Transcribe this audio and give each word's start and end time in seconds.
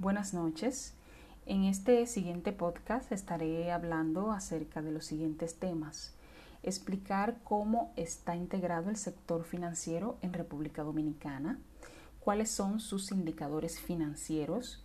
Buenas 0.00 0.32
noches. 0.32 0.94
En 1.44 1.64
este 1.64 2.06
siguiente 2.06 2.52
podcast 2.52 3.10
estaré 3.10 3.72
hablando 3.72 4.30
acerca 4.30 4.80
de 4.80 4.92
los 4.92 5.04
siguientes 5.04 5.56
temas. 5.58 6.14
Explicar 6.62 7.40
cómo 7.42 7.92
está 7.96 8.36
integrado 8.36 8.90
el 8.90 8.96
sector 8.96 9.42
financiero 9.42 10.16
en 10.22 10.34
República 10.34 10.84
Dominicana, 10.84 11.58
cuáles 12.20 12.48
son 12.48 12.78
sus 12.78 13.10
indicadores 13.10 13.80
financieros 13.80 14.84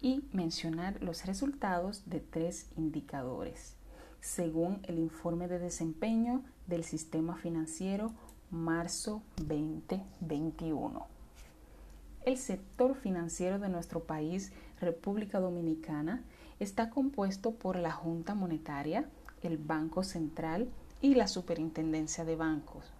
y 0.00 0.24
mencionar 0.32 1.00
los 1.04 1.24
resultados 1.24 2.02
de 2.06 2.18
tres 2.18 2.66
indicadores, 2.76 3.76
según 4.20 4.80
el 4.88 4.98
informe 4.98 5.46
de 5.46 5.60
desempeño 5.60 6.42
del 6.66 6.82
sistema 6.82 7.36
financiero 7.36 8.10
marzo 8.50 9.22
2021. 9.36 11.17
El 12.28 12.36
sector 12.36 12.94
financiero 12.94 13.58
de 13.58 13.70
nuestro 13.70 14.04
país, 14.04 14.52
República 14.82 15.40
Dominicana, 15.40 16.22
está 16.60 16.90
compuesto 16.90 17.54
por 17.54 17.76
la 17.76 17.90
Junta 17.90 18.34
Monetaria, 18.34 19.08
el 19.42 19.56
Banco 19.56 20.04
Central 20.04 20.68
y 21.00 21.14
la 21.14 21.26
Superintendencia 21.26 22.26
de 22.26 22.36
Bancos. 22.36 22.92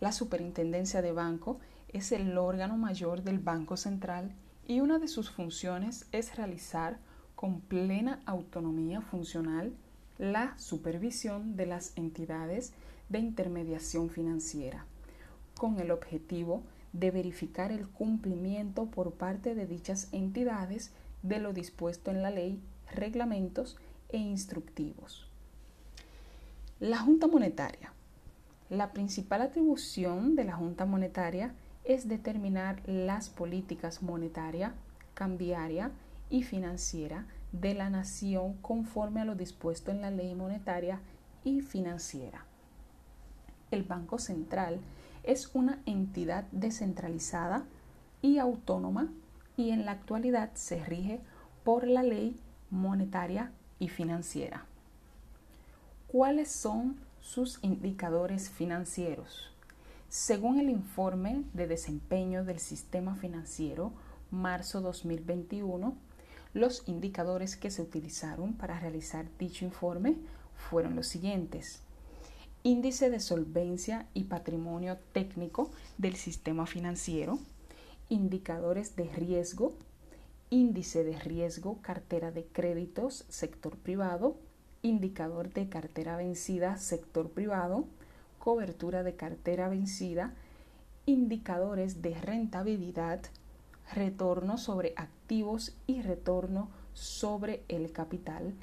La 0.00 0.10
Superintendencia 0.10 1.00
de 1.00 1.12
Banco 1.12 1.60
es 1.92 2.10
el 2.10 2.36
órgano 2.36 2.76
mayor 2.76 3.22
del 3.22 3.38
Banco 3.38 3.76
Central 3.76 4.34
y 4.66 4.80
una 4.80 4.98
de 4.98 5.06
sus 5.06 5.30
funciones 5.30 6.06
es 6.10 6.34
realizar 6.34 6.98
con 7.36 7.60
plena 7.60 8.20
autonomía 8.26 9.00
funcional 9.00 9.72
la 10.18 10.58
supervisión 10.58 11.54
de 11.54 11.66
las 11.66 11.96
entidades 11.96 12.72
de 13.10 13.20
intermediación 13.20 14.10
financiera, 14.10 14.86
con 15.56 15.78
el 15.78 15.92
objetivo 15.92 16.64
de 16.94 17.10
verificar 17.10 17.72
el 17.72 17.88
cumplimiento 17.88 18.86
por 18.86 19.12
parte 19.12 19.54
de 19.54 19.66
dichas 19.66 20.08
entidades 20.12 20.92
de 21.22 21.40
lo 21.40 21.52
dispuesto 21.52 22.10
en 22.10 22.22
la 22.22 22.30
ley, 22.30 22.60
reglamentos 22.94 23.76
e 24.10 24.18
instructivos. 24.18 25.28
La 26.80 26.98
Junta 26.98 27.26
Monetaria. 27.26 27.92
La 28.70 28.92
principal 28.92 29.42
atribución 29.42 30.36
de 30.36 30.44
la 30.44 30.54
Junta 30.54 30.86
Monetaria 30.86 31.52
es 31.84 32.08
determinar 32.08 32.80
las 32.86 33.28
políticas 33.28 34.02
monetaria, 34.02 34.72
cambiaria 35.14 35.90
y 36.30 36.44
financiera 36.44 37.26
de 37.52 37.74
la 37.74 37.90
nación 37.90 38.54
conforme 38.62 39.20
a 39.20 39.24
lo 39.24 39.34
dispuesto 39.34 39.90
en 39.90 40.00
la 40.00 40.10
ley 40.10 40.34
monetaria 40.34 41.00
y 41.44 41.60
financiera. 41.60 42.44
El 43.70 43.82
Banco 43.82 44.18
Central 44.18 44.80
es 45.24 45.50
una 45.54 45.80
entidad 45.86 46.44
descentralizada 46.52 47.64
y 48.22 48.38
autónoma 48.38 49.08
y 49.56 49.70
en 49.70 49.84
la 49.84 49.92
actualidad 49.92 50.50
se 50.54 50.84
rige 50.84 51.20
por 51.64 51.86
la 51.86 52.02
ley 52.02 52.38
monetaria 52.70 53.50
y 53.78 53.88
financiera. 53.88 54.66
¿Cuáles 56.08 56.50
son 56.50 56.96
sus 57.20 57.58
indicadores 57.62 58.50
financieros? 58.50 59.50
Según 60.08 60.60
el 60.60 60.70
informe 60.70 61.44
de 61.54 61.66
desempeño 61.66 62.44
del 62.44 62.60
sistema 62.60 63.16
financiero 63.16 63.92
marzo 64.30 64.80
2021, 64.80 65.96
los 66.52 66.86
indicadores 66.86 67.56
que 67.56 67.70
se 67.70 67.82
utilizaron 67.82 68.52
para 68.52 68.78
realizar 68.78 69.26
dicho 69.38 69.64
informe 69.64 70.16
fueron 70.54 70.94
los 70.94 71.08
siguientes 71.08 71.83
índice 72.64 73.10
de 73.10 73.20
solvencia 73.20 74.06
y 74.14 74.24
patrimonio 74.24 74.96
técnico 75.12 75.70
del 75.98 76.16
sistema 76.16 76.64
financiero, 76.64 77.38
indicadores 78.08 78.96
de 78.96 79.04
riesgo, 79.04 79.74
índice 80.48 81.04
de 81.04 81.18
riesgo, 81.18 81.82
cartera 81.82 82.30
de 82.30 82.46
créditos, 82.46 83.26
sector 83.28 83.76
privado, 83.76 84.38
indicador 84.80 85.52
de 85.52 85.68
cartera 85.68 86.16
vencida, 86.16 86.78
sector 86.78 87.28
privado, 87.28 87.84
cobertura 88.38 89.02
de 89.02 89.14
cartera 89.14 89.68
vencida, 89.68 90.32
indicadores 91.04 92.00
de 92.00 92.14
rentabilidad, 92.18 93.20
retorno 93.92 94.56
sobre 94.56 94.94
activos 94.96 95.76
y 95.86 96.00
retorno 96.00 96.70
sobre 96.94 97.62
el 97.68 97.92
capital, 97.92 98.54